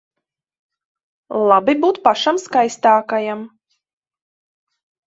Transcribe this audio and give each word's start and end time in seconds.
Labi 1.51 1.77
būt 1.85 2.01
pašam 2.09 2.41
skaistākajam. 2.47 3.47